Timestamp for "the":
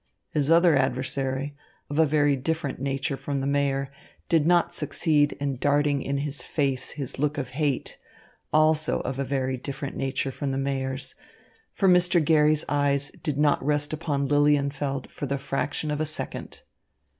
3.39-3.45, 10.51-10.57, 15.27-15.37